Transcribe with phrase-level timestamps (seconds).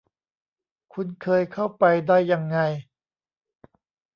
[0.93, 2.57] คุณเคยเข้าไปได้ยังไง